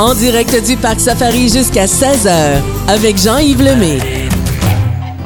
En 0.00 0.14
direct 0.14 0.64
du 0.64 0.78
Parc 0.78 0.98
Safari 0.98 1.50
jusqu'à 1.50 1.84
16h 1.84 2.62
avec 2.88 3.18
Jean-Yves 3.18 3.62
Lemay. 3.62 4.09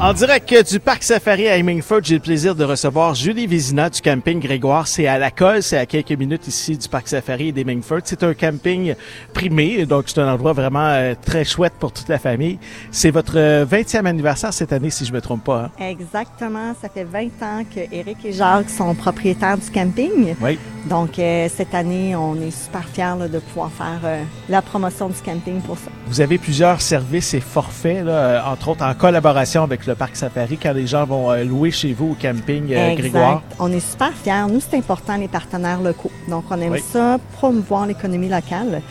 En 0.01 0.11
direct 0.11 0.53
du 0.69 0.81
Parc 0.81 1.03
Safari 1.03 1.47
à 1.47 1.55
Hemingford, 1.55 2.01
j'ai 2.03 2.15
le 2.15 2.19
plaisir 2.19 2.53
de 2.53 2.65
recevoir 2.65 3.15
Julie 3.15 3.47
Vézina 3.47 3.89
du 3.89 4.01
camping 4.01 4.41
Grégoire. 4.41 4.89
C'est 4.89 5.07
à 5.07 5.17
la 5.17 5.31
colle, 5.31 5.63
c'est 5.63 5.77
à 5.77 5.85
quelques 5.85 6.11
minutes 6.11 6.49
ici 6.49 6.77
du 6.77 6.89
Parc 6.89 7.07
Safari 7.07 7.47
et 7.47 7.51
d'Hemingford. 7.53 8.01
C'est 8.03 8.21
un 8.23 8.33
camping 8.33 8.93
primé, 9.33 9.85
donc 9.85 10.03
c'est 10.07 10.19
un 10.19 10.31
endroit 10.33 10.51
vraiment 10.51 10.89
euh, 10.89 11.15
très 11.25 11.45
chouette 11.45 11.73
pour 11.79 11.93
toute 11.93 12.09
la 12.09 12.19
famille. 12.19 12.59
C'est 12.91 13.09
votre 13.09 13.37
20e 13.37 14.05
anniversaire 14.05 14.53
cette 14.53 14.73
année, 14.73 14.89
si 14.89 15.05
je 15.05 15.13
me 15.13 15.21
trompe 15.21 15.45
pas. 15.45 15.71
Hein? 15.79 15.85
Exactement, 15.89 16.75
ça 16.79 16.89
fait 16.89 17.05
20 17.05 17.19
ans 17.41 17.63
que 17.73 17.79
Eric 17.89 18.17
et 18.25 18.33
Jacques 18.33 18.69
sont 18.69 18.93
propriétaires 18.95 19.57
du 19.57 19.71
camping. 19.71 20.35
Oui. 20.41 20.59
Donc 20.89 21.17
euh, 21.17 21.47
cette 21.49 21.73
année, 21.73 22.17
on 22.17 22.35
est 22.35 22.51
super 22.51 22.87
fiers 22.89 23.15
là, 23.17 23.27
de 23.29 23.39
pouvoir 23.39 23.71
faire 23.71 24.01
euh, 24.03 24.21
la 24.49 24.61
promotion 24.61 25.07
du 25.07 25.19
camping 25.23 25.61
pour 25.61 25.77
ça. 25.77 25.89
Vous 26.07 26.19
avez 26.19 26.37
plusieurs 26.37 26.81
services 26.81 27.33
et 27.33 27.39
forfaits, 27.39 28.03
là, 28.03 28.43
entre 28.51 28.67
autres 28.67 28.83
en 28.83 28.93
collaboration 28.93 29.63
avec 29.63 29.84
le 29.87 29.95
Parc 29.95 30.15
Safari 30.15 30.57
quand 30.57 30.73
les 30.73 30.87
gens 30.87 31.05
vont 31.05 31.31
euh, 31.31 31.43
louer 31.43 31.71
chez 31.71 31.93
vous 31.93 32.11
au 32.11 32.17
camping 32.19 32.73
euh, 32.73 32.95
Grégoire? 32.95 33.43
On 33.59 33.71
est 33.71 33.79
super 33.79 34.13
fiers. 34.13 34.45
Nous, 34.49 34.59
c'est 34.59 34.77
important, 34.77 35.17
les 35.17 35.27
partenaires 35.27 35.81
locaux. 35.81 36.11
Donc, 36.27 36.45
on 36.49 36.59
aime 36.61 36.77
ça, 36.77 37.17
promouvoir 37.33 37.85
l'économie 37.85 38.29
locale 38.29 38.81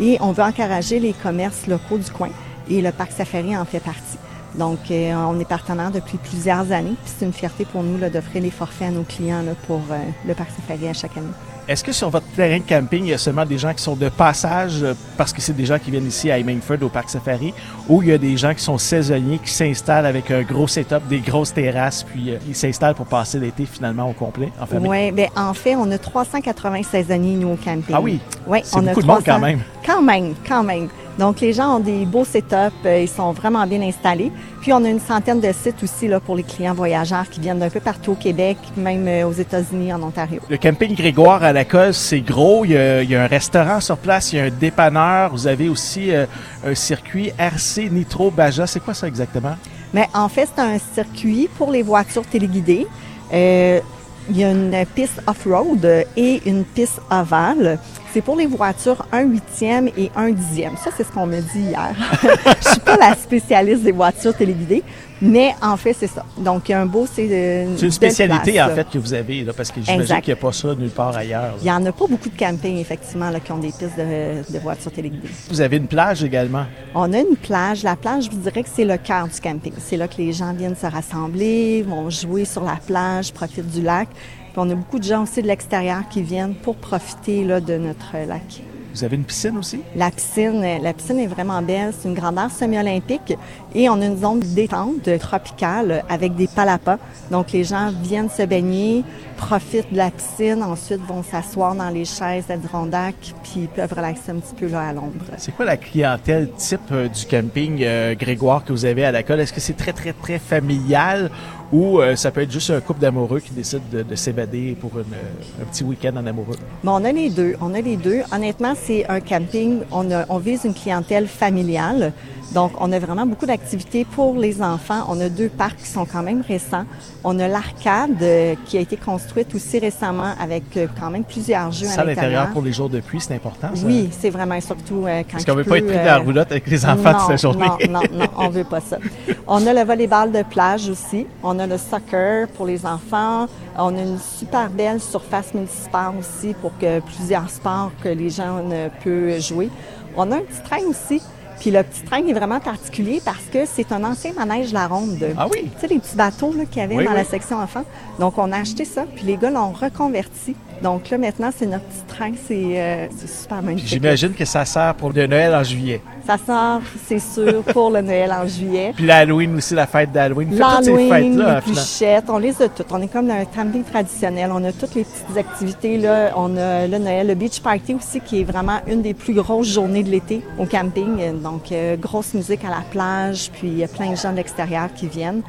et 0.00 0.16
on 0.20 0.32
veut 0.32 0.42
encourager 0.42 0.98
les 0.98 1.12
commerces 1.12 1.66
locaux 1.66 1.98
du 1.98 2.10
coin 2.10 2.30
et 2.70 2.80
le 2.80 2.92
Parc 2.92 3.12
Safari 3.12 3.56
en 3.56 3.64
fait 3.64 3.80
partie. 3.80 4.18
Donc, 4.56 4.78
euh, 4.90 5.14
on 5.14 5.40
est 5.40 5.48
partenaire 5.48 5.90
depuis 5.90 6.18
plusieurs 6.18 6.72
années, 6.72 6.94
puis 7.04 7.14
c'est 7.18 7.24
une 7.24 7.32
fierté 7.32 7.64
pour 7.64 7.82
nous 7.82 7.98
d'offrir 8.10 8.42
les 8.42 8.50
forfaits 8.50 8.88
à 8.88 8.90
nos 8.90 9.02
clients 9.02 9.42
pour 9.66 9.80
le 10.26 10.34
Parc 10.34 10.50
Safari 10.50 10.88
à 10.88 10.92
chaque 10.92 11.16
année. 11.16 11.28
Est-ce 11.68 11.84
que 11.84 11.92
sur 11.92 12.10
votre 12.10 12.26
terrain 12.34 12.58
de 12.58 12.68
camping, 12.68 13.04
il 13.04 13.10
y 13.10 13.14
a 13.14 13.18
seulement 13.18 13.46
des 13.46 13.56
gens 13.56 13.72
qui 13.72 13.82
sont 13.82 13.94
de 13.94 14.08
passage 14.08 14.82
euh, 14.82 14.94
parce 15.16 15.32
que 15.32 15.40
c'est 15.40 15.52
des 15.52 15.64
gens 15.64 15.78
qui 15.78 15.92
viennent 15.92 16.06
ici 16.06 16.30
à 16.30 16.38
Hemingford 16.38 16.78
au 16.82 16.88
Parc 16.88 17.08
Safari 17.08 17.54
ou 17.88 18.02
il 18.02 18.08
y 18.08 18.12
a 18.12 18.18
des 18.18 18.36
gens 18.36 18.52
qui 18.52 18.62
sont 18.62 18.78
saisonniers 18.78 19.38
qui 19.38 19.50
s'installent 19.50 20.06
avec 20.06 20.30
un 20.32 20.42
gros 20.42 20.66
setup, 20.66 21.06
des 21.08 21.20
grosses 21.20 21.54
terrasses 21.54 22.02
puis 22.02 22.30
euh, 22.30 22.38
ils 22.48 22.56
s'installent 22.56 22.96
pour 22.96 23.06
passer 23.06 23.38
l'été 23.38 23.64
finalement 23.64 24.10
au 24.10 24.12
complet 24.12 24.50
en 24.60 24.66
famille? 24.66 24.88
Oui, 24.88 25.12
bien 25.12 25.28
en 25.36 25.54
fait, 25.54 25.76
on 25.76 25.88
a 25.92 25.98
380 25.98 26.82
saisonniers 26.82 27.36
nous 27.36 27.52
au 27.52 27.56
camping. 27.56 27.94
Ah 27.94 28.00
oui? 28.00 28.18
Oui, 28.46 28.58
c'est 28.64 28.80
beaucoup 28.80 29.02
de 29.02 29.06
monde 29.06 29.22
quand 29.24 29.38
même. 29.38 29.60
Quand 29.86 30.02
même, 30.02 30.34
quand 30.46 30.64
même. 30.64 30.88
Donc, 31.18 31.40
les 31.40 31.52
gens 31.52 31.76
ont 31.76 31.80
des 31.80 32.06
beaux 32.06 32.24
setups, 32.24 32.86
euh, 32.86 33.00
ils 33.02 33.08
sont 33.08 33.32
vraiment 33.32 33.66
bien 33.66 33.82
installés. 33.82 34.32
Puis, 34.60 34.72
on 34.72 34.82
a 34.84 34.88
une 34.88 35.00
centaine 35.00 35.40
de 35.40 35.52
sites 35.52 35.82
aussi 35.82 36.08
là, 36.08 36.20
pour 36.20 36.36
les 36.36 36.42
clients 36.42 36.72
voyageurs 36.72 37.28
qui 37.28 37.40
viennent 37.40 37.58
d'un 37.58 37.68
peu 37.68 37.80
partout 37.80 38.12
au 38.12 38.14
Québec, 38.14 38.56
même 38.76 39.06
euh, 39.06 39.26
aux 39.26 39.32
États-Unis, 39.32 39.92
en 39.92 40.02
Ontario. 40.02 40.40
Le 40.48 40.56
camping 40.56 40.94
Grégoire 40.94 41.42
à 41.42 41.52
la 41.52 41.64
Colle, 41.64 41.92
c'est 41.92 42.20
gros. 42.20 42.64
Il 42.64 42.72
y, 42.72 42.76
a, 42.76 43.22
un 43.22 43.26
restaurant 43.26 43.80
sur 43.80 43.98
place, 43.98 44.32
il 44.32 44.36
y 44.36 44.40
a 44.40 44.44
un 44.44 44.50
dépanneur. 44.50 45.32
Vous 45.32 45.46
avez 45.46 45.68
aussi 45.68 46.10
euh, 46.10 46.24
un 46.66 46.74
circuit 46.74 47.30
RC 47.38 47.90
Nitro 47.90 48.30
Baja. 48.30 48.66
C'est 48.66 48.80
quoi 48.80 48.94
ça 48.94 49.06
exactement? 49.06 49.56
Mais 49.92 50.08
en 50.14 50.30
fait, 50.30 50.48
c'est 50.54 50.62
un 50.62 50.78
circuit 50.78 51.48
pour 51.58 51.70
les 51.70 51.82
voitures 51.82 52.24
téléguidées. 52.24 52.86
il 53.30 54.36
y 54.36 54.44
a 54.44 54.50
une 54.50 54.74
piste 54.94 55.20
off-road 55.26 56.06
et 56.16 56.40
une 56.46 56.64
piste 56.64 57.02
ovale. 57.10 57.78
C'est 58.12 58.20
pour 58.20 58.36
les 58.36 58.44
voitures 58.44 59.06
un 59.10 59.22
huitième 59.22 59.88
et 59.96 60.10
un 60.14 60.30
dixième. 60.30 60.76
Ça, 60.76 60.90
c'est 60.94 61.02
ce 61.02 61.10
qu'on 61.10 61.24
m'a 61.24 61.40
dit 61.40 61.60
hier. 61.60 61.94
Je 62.62 62.68
suis 62.68 62.80
pas 62.80 62.98
la 62.98 63.14
spécialiste 63.14 63.84
des 63.84 63.92
voitures 63.92 64.36
téléguidées, 64.36 64.82
mais 65.22 65.54
en 65.62 65.78
fait, 65.78 65.94
c'est 65.94 66.08
ça. 66.08 66.26
Donc, 66.36 66.68
il 66.68 66.72
y 66.72 66.74
a 66.74 66.80
un 66.82 66.84
beau, 66.84 67.06
c'est 67.10 67.24
une, 67.24 67.82
une 67.82 67.90
spécialité 67.90 68.60
en 68.60 68.68
fait 68.68 68.86
que 68.90 68.98
vous 68.98 69.14
avez 69.14 69.44
là, 69.44 69.54
parce 69.54 69.70
que 69.70 69.80
j'imagine 69.80 70.20
qu'il 70.20 70.34
n'y 70.34 70.38
a 70.38 70.42
pas 70.42 70.52
ça 70.52 70.74
nulle 70.74 70.90
part 70.90 71.16
ailleurs. 71.16 71.54
Il 71.60 71.64
n'y 71.64 71.70
en 71.70 71.86
a 71.86 71.92
pas 71.92 72.06
beaucoup 72.06 72.28
de 72.28 72.36
campings 72.36 72.76
effectivement 72.78 73.30
là, 73.30 73.40
qui 73.40 73.50
ont 73.50 73.58
des 73.58 73.68
pistes 73.68 73.96
de, 73.96 74.52
de, 74.52 74.58
voitures 74.58 74.92
téléguidées. 74.92 75.30
Vous 75.48 75.62
avez 75.62 75.78
une 75.78 75.86
plage 75.86 76.22
également? 76.22 76.66
On 76.94 77.10
a 77.14 77.18
une 77.18 77.36
plage. 77.36 77.82
La 77.82 77.96
plage, 77.96 78.24
je 78.24 78.30
vous 78.30 78.40
dirais 78.40 78.62
que 78.62 78.68
c'est 78.70 78.84
le 78.84 78.98
cœur 78.98 79.26
du 79.26 79.40
camping. 79.40 79.72
C'est 79.78 79.96
là 79.96 80.06
que 80.06 80.18
les 80.18 80.34
gens 80.34 80.52
viennent 80.52 80.76
se 80.76 80.86
rassembler, 80.86 81.82
vont 81.82 82.10
jouer 82.10 82.44
sur 82.44 82.62
la 82.62 82.76
plage, 82.86 83.32
profitent 83.32 83.70
du 83.70 83.80
lac 83.80 84.08
on 84.56 84.70
a 84.70 84.74
beaucoup 84.74 84.98
de 84.98 85.04
gens 85.04 85.22
aussi 85.22 85.42
de 85.42 85.46
l'extérieur 85.46 86.08
qui 86.10 86.22
viennent 86.22 86.54
pour 86.54 86.76
profiter 86.76 87.44
là, 87.44 87.60
de 87.60 87.76
notre 87.76 88.16
lac. 88.26 88.62
Vous 88.94 89.04
avez 89.04 89.16
une 89.16 89.24
piscine 89.24 89.56
aussi? 89.56 89.80
La 89.96 90.10
piscine, 90.10 90.60
la 90.82 90.92
piscine 90.92 91.18
est 91.18 91.26
vraiment 91.26 91.62
belle. 91.62 91.94
C'est 91.98 92.08
une 92.08 92.14
grandeur 92.14 92.50
semi-olympique 92.50 93.34
et 93.74 93.88
on 93.88 93.98
a 94.02 94.04
une 94.04 94.18
zone 94.18 94.40
détente 94.40 95.08
tropicale 95.18 96.04
avec 96.10 96.34
des 96.34 96.46
palapas. 96.46 96.98
Donc 97.30 97.52
les 97.52 97.64
gens 97.64 97.90
viennent 98.02 98.28
se 98.28 98.42
baigner, 98.42 99.02
profitent 99.38 99.90
de 99.92 99.96
la 99.96 100.10
piscine, 100.10 100.62
ensuite 100.62 101.00
vont 101.06 101.22
s'asseoir 101.22 101.74
dans 101.74 101.88
les 101.88 102.04
chaises 102.04 102.50
Adirondack 102.50 103.14
puis 103.42 103.66
peuvent 103.74 103.94
relaxer 103.94 104.32
un 104.32 104.40
petit 104.40 104.54
peu 104.54 104.68
là 104.68 104.88
à 104.88 104.92
l'ombre. 104.92 105.24
C'est 105.38 105.52
quoi 105.56 105.64
la 105.64 105.78
clientèle 105.78 106.50
type 106.58 106.80
euh, 106.92 107.08
du 107.08 107.24
camping 107.24 107.82
euh, 107.82 108.14
Grégoire 108.14 108.62
que 108.62 108.72
vous 108.72 108.84
avez 108.84 109.06
à 109.06 109.12
la 109.12 109.22
colle? 109.22 109.40
Est-ce 109.40 109.54
que 109.54 109.60
c'est 109.60 109.76
très, 109.76 109.94
très, 109.94 110.12
très 110.12 110.38
familial 110.38 111.30
ou 111.72 112.00
euh, 112.00 112.14
ça 112.16 112.30
peut 112.30 112.42
être 112.42 112.52
juste 112.52 112.70
un 112.70 112.80
couple 112.80 113.00
d'amoureux 113.00 113.40
qui 113.40 113.52
décide 113.52 113.82
de, 113.90 114.14
s'évader 114.14 114.76
pour 114.78 114.92
un 114.98 115.64
petit 115.64 115.82
week-end 115.82 116.14
en 116.16 116.26
amoureux? 116.26 116.56
Bon, 116.84 116.92
on 116.92 117.04
a 117.04 117.12
les 117.12 117.30
deux. 117.30 117.54
On 117.60 117.74
a 117.74 117.80
les 117.80 117.96
deux. 117.96 118.20
Honnêtement, 118.30 118.74
c'est 118.76 119.08
un 119.08 119.20
camping. 119.20 119.80
On, 119.90 120.06
on 120.28 120.38
vise 120.38 120.64
une 120.64 120.74
clientèle 120.74 121.26
familiale. 121.26 122.12
Donc, 122.54 122.72
on 122.80 122.92
a 122.92 122.98
vraiment 122.98 123.24
beaucoup 123.24 123.46
d'activités 123.46 124.04
pour 124.04 124.34
les 124.34 124.62
enfants. 124.62 125.06
On 125.08 125.18
a 125.20 125.28
deux 125.28 125.48
parcs 125.48 125.78
qui 125.78 125.86
sont 125.86 126.04
quand 126.04 126.22
même 126.22 126.42
récents. 126.46 126.84
On 127.24 127.38
a 127.38 127.48
l'arcade 127.48 128.20
euh, 128.20 128.54
qui 128.66 128.76
a 128.76 128.80
été 128.80 128.96
construite 128.96 129.54
aussi 129.54 129.78
récemment 129.78 130.34
avec 130.38 130.76
euh, 130.76 130.86
quand 131.00 131.10
même 131.10 131.24
plusieurs 131.24 131.72
jeux 131.72 131.86
ça, 131.86 132.02
à 132.02 132.04
l'intérieur. 132.04 132.50
pour 132.50 132.60
les 132.60 132.72
jours 132.72 132.90
de 132.90 133.00
pluie, 133.00 133.20
c'est 133.20 133.34
important, 133.34 133.68
ça? 133.74 133.86
Oui, 133.86 134.10
c'est 134.12 134.28
vraiment 134.28 134.60
surtout 134.60 135.06
euh, 135.06 135.22
quand 135.22 135.32
Parce 135.32 135.44
qu'on 135.46 135.52
ne 135.52 135.62
veut 135.62 135.64
pas 135.64 135.78
être 135.78 135.86
pris 135.86 135.96
dans 135.96 136.04
la 136.04 136.18
roulotte 136.18 136.50
avec 136.50 136.66
les 136.66 136.84
enfants 136.84 137.14
toute 137.14 137.30
la 137.30 137.36
journée. 137.36 137.66
Non, 137.88 138.00
non, 138.00 138.02
non, 138.12 138.26
on 138.36 138.48
veut 138.50 138.64
pas 138.64 138.80
ça. 138.80 138.98
On 139.46 139.66
a 139.66 139.72
le 139.72 139.84
volleyball 139.84 140.30
de 140.30 140.42
plage 140.42 140.90
aussi. 140.90 141.26
On 141.42 141.58
a 141.58 141.66
le 141.66 141.78
soccer 141.78 142.48
pour 142.48 142.66
les 142.66 142.84
enfants. 142.84 143.46
On 143.78 143.96
a 143.96 144.02
une 144.02 144.18
super 144.18 144.68
belle 144.68 145.00
surface 145.00 145.54
municipale 145.54 146.12
aussi 146.18 146.54
pour 146.60 146.76
que 146.78 147.00
plusieurs 147.00 147.48
sports 147.48 147.92
que 148.02 148.10
les 148.10 148.28
gens 148.28 148.62
peuvent 149.02 149.40
jouer. 149.40 149.70
On 150.16 150.30
a 150.30 150.36
un 150.36 150.40
petit 150.40 150.62
train 150.62 150.86
aussi 150.86 151.22
puis 151.62 151.70
le 151.70 151.84
petit 151.84 152.02
train 152.02 152.26
est 152.26 152.32
vraiment 152.32 152.58
particulier 152.58 153.22
parce 153.24 153.44
que 153.44 153.66
c'est 153.66 153.92
un 153.92 154.02
ancien 154.02 154.32
manège 154.32 154.72
La 154.72 154.88
Ronde. 154.88 155.24
Ah 155.38 155.46
oui? 155.48 155.70
Tu 155.76 155.80
sais, 155.80 155.86
les 155.86 156.00
petits 156.00 156.16
bateaux 156.16 156.52
qu'il 156.68 156.78
y 156.78 156.80
avait 156.80 157.04
dans 157.04 157.12
la 157.12 157.22
section 157.22 157.56
enfants. 157.58 157.84
Donc, 158.18 158.36
on 158.36 158.50
a 158.50 158.58
acheté 158.58 158.84
ça, 158.84 159.04
puis 159.14 159.26
les 159.26 159.36
gars 159.36 159.50
l'ont 159.50 159.70
reconverti. 159.70 160.56
Donc 160.82 161.10
là, 161.10 161.18
maintenant, 161.18 161.50
c'est 161.56 161.66
notre 161.66 161.84
petit 161.84 162.14
train. 162.14 162.32
C'est 162.46 162.80
euh, 162.80 163.06
super 163.26 163.62
magnifique. 163.62 163.88
J'imagine 163.88 164.32
que 164.32 164.44
ça 164.44 164.64
sert 164.64 164.94
pour 164.94 165.12
le 165.12 165.26
Noël 165.26 165.54
en 165.54 165.62
juillet. 165.62 166.00
Ça 166.26 166.36
sort, 166.38 166.80
c'est 167.06 167.18
sûr, 167.18 167.62
pour 167.64 167.90
le 167.90 168.00
Noël 168.00 168.32
en 168.32 168.46
juillet. 168.46 168.92
Puis 168.94 169.06
l'Halloween 169.06 169.56
aussi, 169.56 169.74
la 169.74 169.86
fête 169.86 170.12
d'Halloween. 170.12 170.56
L'Halloween, 170.56 171.38
les 171.38 171.60
pluchettes, 171.60 172.24
on 172.28 172.38
les 172.38 172.60
a 172.62 172.68
toutes. 172.68 172.86
On 172.90 173.00
est 173.00 173.08
comme 173.08 173.28
dans 173.28 173.34
un 173.34 173.44
camping 173.44 173.84
traditionnel. 173.84 174.50
On 174.52 174.62
a 174.64 174.72
toutes 174.72 174.94
les 174.94 175.04
petites 175.04 175.36
activités. 175.36 175.98
Là. 175.98 176.32
On 176.36 176.56
a 176.56 176.86
le 176.86 176.98
Noël, 176.98 177.26
le 177.28 177.34
Beach 177.34 177.60
Party 177.60 177.94
aussi, 177.94 178.20
qui 178.20 178.40
est 178.40 178.44
vraiment 178.44 178.80
une 178.86 179.02
des 179.02 179.14
plus 179.14 179.34
grosses 179.34 179.68
journées 179.68 180.02
de 180.02 180.10
l'été 180.10 180.42
au 180.58 180.66
camping. 180.66 181.40
Donc, 181.42 181.72
euh, 181.72 181.96
grosse 181.96 182.34
musique 182.34 182.64
à 182.64 182.70
la 182.70 182.82
plage, 182.90 183.50
puis 183.52 183.68
il 183.68 183.78
y 183.78 183.84
a 183.84 183.88
plein 183.88 184.10
de 184.10 184.16
gens 184.16 184.32
de 184.32 184.36
l'extérieur 184.36 184.88
qui 184.94 185.06
viennent 185.06 185.42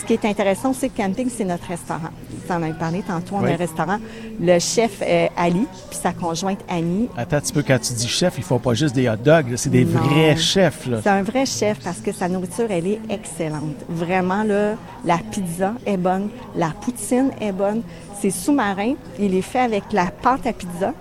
ce 0.00 0.04
qui 0.04 0.12
est 0.14 0.24
intéressant 0.24 0.70
aussi, 0.70 0.86
le 0.86 1.02
camping, 1.02 1.28
c'est 1.34 1.44
notre 1.44 1.66
restaurant. 1.66 2.10
Tu 2.46 2.52
en 2.52 2.62
as 2.62 2.72
parlé 2.72 3.02
tantôt, 3.02 3.36
on 3.36 3.44
a 3.44 3.52
un 3.52 3.56
restaurant. 3.56 3.98
Le 4.40 4.58
chef 4.58 5.02
euh, 5.02 5.26
Ali, 5.36 5.66
puis 5.90 5.98
sa 6.00 6.12
conjointe 6.12 6.60
Annie. 6.68 7.08
Attends 7.16 7.36
un 7.36 7.40
petit 7.40 7.52
peu, 7.52 7.62
quand 7.62 7.78
tu 7.78 7.92
dis 7.92 8.08
chef, 8.08 8.34
ils 8.36 8.44
font 8.44 8.58
pas 8.58 8.74
juste 8.74 8.94
des 8.94 9.08
hot 9.08 9.16
dogs, 9.16 9.54
c'est 9.56 9.70
des 9.70 9.84
vrais 9.84 10.36
chefs. 10.36 10.88
C'est 11.02 11.08
un 11.08 11.22
vrai 11.22 11.46
chef 11.46 11.78
parce 11.82 11.98
que 11.98 12.12
sa 12.12 12.28
nourriture, 12.28 12.66
elle 12.70 12.86
est 12.86 13.00
excellente. 13.08 13.76
Vraiment, 13.88 14.42
là, 14.42 14.74
la 15.04 15.18
pizza 15.18 15.74
est 15.86 15.96
bonne, 15.96 16.28
la 16.56 16.70
poutine 16.80 17.30
est 17.40 17.52
bonne. 17.52 17.82
C'est 18.20 18.30
sous-marin, 18.30 18.94
il 19.18 19.34
est 19.34 19.42
fait 19.42 19.60
avec 19.60 19.84
la 19.92 20.06
pâte 20.06 20.46
à 20.46 20.52
pizza 20.52 20.92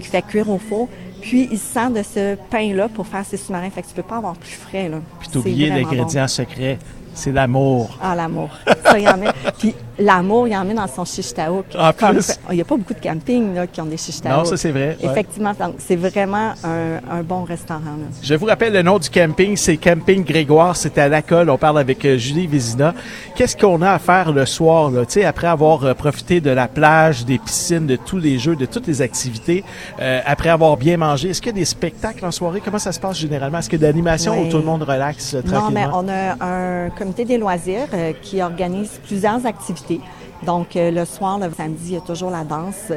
qui 0.00 0.08
fait 0.08 0.22
cuire 0.22 0.48
au 0.50 0.58
four. 0.58 0.88
Puis, 1.20 1.48
il 1.50 1.58
sent 1.58 1.90
de 1.90 2.02
ce 2.02 2.36
pain-là 2.50 2.88
pour 2.88 3.06
faire 3.06 3.24
ses 3.24 3.38
sous-marins. 3.38 3.70
Fait 3.70 3.80
que 3.80 3.88
tu 3.88 3.94
peux 3.94 4.02
pas 4.02 4.18
avoir 4.18 4.34
plus 4.34 4.52
frais, 4.52 4.90
là. 4.90 4.98
Puis, 5.20 5.30
t'oublier 5.30 5.70
l'ingrédient 5.70 6.28
secret. 6.28 6.78
C'est 7.14 7.32
l'amour. 7.32 7.98
Ah, 8.02 8.14
l'amour. 8.14 8.50
Ça, 8.84 8.98
il 8.98 9.04
y 9.04 9.08
en 9.08 9.26
a. 9.26 9.32
Puis 9.58 9.74
l'amour, 9.98 10.48
il 10.48 10.52
y 10.52 10.56
en 10.56 10.68
a 10.68 10.74
dans 10.74 10.86
son 10.86 11.04
chiche 11.04 11.32
En 11.38 11.62
plus. 11.92 12.38
Il 12.50 12.56
n'y 12.56 12.60
a 12.60 12.64
pas 12.64 12.76
beaucoup 12.76 12.94
de 12.94 13.00
campings 13.00 13.54
là, 13.54 13.66
qui 13.66 13.80
ont 13.80 13.86
des 13.86 13.96
chiches 13.96 14.22
Non, 14.24 14.44
ça, 14.44 14.56
c'est 14.56 14.70
vrai. 14.70 14.96
Effectivement. 15.00 15.52
c'est 15.78 15.96
vraiment 15.96 16.52
un, 16.64 17.22
bon 17.22 17.44
restaurant. 17.44 17.80
Je 18.22 18.34
vous 18.34 18.46
rappelle 18.46 18.72
le 18.72 18.82
nom 18.82 18.98
du 18.98 19.08
camping, 19.08 19.56
c'est 19.56 19.76
Camping 19.76 20.24
Grégoire. 20.24 20.76
C'est 20.76 20.98
à 20.98 21.08
Lacolle. 21.08 21.48
On 21.48 21.56
parle 21.56 21.78
avec 21.78 22.04
euh, 22.04 22.18
Julie 22.18 22.46
Vézina. 22.46 22.92
Qu'est-ce 23.34 23.56
qu'on 23.56 23.80
a 23.82 23.92
à 23.92 23.98
faire 23.98 24.32
le 24.32 24.44
soir, 24.46 24.90
là? 24.90 25.06
Tu 25.06 25.12
sais, 25.12 25.24
après 25.24 25.46
avoir 25.46 25.84
euh, 25.84 25.94
profité 25.94 26.40
de 26.40 26.50
la 26.50 26.68
plage, 26.68 27.24
des 27.24 27.38
piscines, 27.38 27.86
de 27.86 27.96
tous 27.96 28.18
les 28.18 28.38
jeux, 28.38 28.56
de 28.56 28.66
toutes 28.66 28.86
les 28.86 29.00
activités, 29.00 29.64
euh, 30.00 30.20
après 30.26 30.50
avoir 30.50 30.76
bien 30.76 30.96
mangé, 30.96 31.30
est-ce 31.30 31.40
qu'il 31.40 31.52
y 31.52 31.54
a 31.54 31.58
des 31.58 31.64
spectacles 31.64 32.26
en 32.26 32.30
soirée? 32.30 32.60
Comment 32.64 32.78
ça 32.78 32.92
se 32.92 33.00
passe 33.00 33.18
généralement? 33.18 33.58
Est-ce 33.58 33.70
qu'il 33.70 33.80
y 33.80 33.84
a 33.84 33.86
de 33.86 33.92
l'animation 33.92 34.40
où 34.40 34.50
tout 34.50 34.58
le 34.58 34.64
monde 34.64 34.82
relaxe 34.82 35.36
tranquillement? 35.46 35.60
Non, 35.60 35.70
mais 35.70 35.86
on 35.92 36.08
a 36.08 36.44
un 36.44 36.90
comité 37.04 37.26
des 37.26 37.36
loisirs 37.36 37.88
qui 38.22 38.40
organise 38.40 38.98
plusieurs 39.04 39.44
activités. 39.44 40.00
Donc, 40.46 40.74
euh, 40.74 40.90
le 40.90 41.04
soir, 41.04 41.38
le 41.38 41.52
samedi, 41.52 41.88
il 41.88 41.94
y 41.94 41.96
a 41.98 42.00
toujours 42.00 42.30
la 42.30 42.44
danse. 42.44 42.92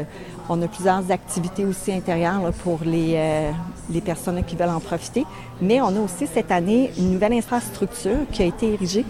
On 0.48 0.62
a 0.62 0.68
plusieurs 0.70 1.12
activités 1.12 1.66
aussi 1.66 1.92
intérieures 1.92 2.54
pour 2.64 2.80
les, 2.86 3.16
euh, 3.16 3.52
les 3.90 4.00
personnes 4.00 4.42
qui 4.46 4.56
veulent 4.56 4.70
en 4.70 4.80
profiter. 4.80 5.26
Mais 5.62 5.82
on 5.82 5.88
a 5.88 6.00
aussi 6.00 6.26
cette 6.26 6.52
année 6.52 6.92
une 6.98 7.12
nouvelle 7.12 7.34
infrastructure 7.34 8.20
qui 8.32 8.44
a 8.44 8.46
été 8.46 8.74
érigée. 8.76 9.04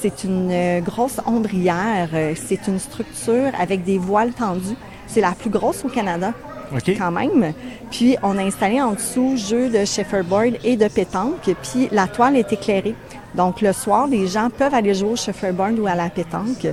C'est 0.00 0.22
une 0.22 0.50
euh, 0.52 0.80
grosse 0.80 1.20
ombrière. 1.26 2.10
Euh, 2.14 2.34
c'est 2.36 2.68
une 2.68 2.78
structure 2.78 3.50
avec 3.58 3.82
des 3.82 3.98
voiles 3.98 4.34
tendues. 4.34 4.76
C'est 5.08 5.20
la 5.20 5.32
plus 5.32 5.50
grosse 5.50 5.84
au 5.84 5.88
Canada. 5.88 6.32
Quand 6.80 7.10
même. 7.10 7.52
Puis 7.90 8.16
on 8.22 8.38
a 8.38 8.42
installé 8.42 8.80
en 8.80 8.92
dessous 8.92 9.36
jeux 9.36 9.68
de 9.68 9.84
checkerboard 9.84 10.58
et 10.64 10.76
de 10.76 10.88
pétanque, 10.88 11.54
puis 11.62 11.88
la 11.92 12.06
toile 12.06 12.36
est 12.36 12.52
éclairée. 12.52 12.94
Donc 13.34 13.60
le 13.60 13.72
soir, 13.72 14.06
les 14.06 14.26
gens 14.26 14.48
peuvent 14.50 14.74
aller 14.74 14.94
jouer 14.94 15.10
au 15.10 15.16
checkerboard 15.16 15.78
ou 15.78 15.86
à 15.86 15.94
la 15.94 16.08
pétanque. 16.08 16.66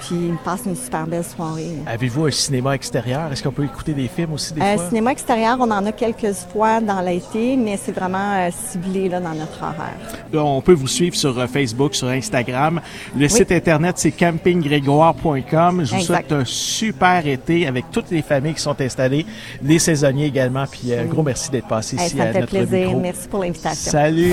Puis 0.00 0.16
ils 0.28 0.38
passent 0.44 0.66
une 0.66 0.76
super 0.76 1.06
belle 1.06 1.24
soirée. 1.24 1.76
Avez-vous 1.86 2.26
un 2.26 2.30
cinéma 2.30 2.74
extérieur? 2.74 3.32
Est-ce 3.32 3.42
qu'on 3.42 3.52
peut 3.52 3.64
écouter 3.64 3.92
des 3.92 4.08
films 4.08 4.32
aussi 4.32 4.52
des 4.52 4.60
euh, 4.60 4.76
Cinéma 4.88 5.12
extérieur, 5.12 5.56
on 5.60 5.70
en 5.70 5.84
a 5.86 5.92
quelques 5.92 6.34
fois 6.52 6.80
dans 6.80 7.00
l'été, 7.00 7.56
mais 7.56 7.78
c'est 7.82 7.92
vraiment 7.92 8.34
euh, 8.34 8.50
ciblé 8.70 9.08
là, 9.08 9.20
dans 9.20 9.34
notre 9.34 9.62
horaire. 9.62 9.96
on 10.34 10.60
peut 10.60 10.72
vous 10.72 10.88
suivre 10.88 11.16
sur 11.16 11.38
euh, 11.38 11.46
Facebook, 11.46 11.94
sur 11.94 12.08
Instagram. 12.08 12.80
Le 13.16 13.28
site 13.28 13.52
internet, 13.52 13.96
c'est 13.98 14.12
campinggrégoire.com. 14.12 15.84
Je 15.84 15.94
vous 15.94 16.02
souhaite 16.02 16.32
un 16.32 16.44
super 16.44 17.26
été 17.26 17.66
avec 17.66 17.90
toutes 17.90 18.10
les 18.10 18.22
familles 18.22 18.54
qui 18.54 18.62
sont 18.62 18.80
installées, 18.80 19.26
les 19.62 19.78
saisonniers 19.78 20.26
également. 20.26 20.64
Puis 20.70 20.94
un 20.94 21.04
gros 21.04 21.22
merci 21.22 21.50
d'être 21.50 21.68
passé 21.68 21.96
ici 21.96 22.20
à 22.20 22.32
notre 22.32 22.46
plaisir. 22.48 22.96
Merci 22.96 23.28
pour 23.28 23.40
l'invitation. 23.40 23.90
Salut! 23.90 24.32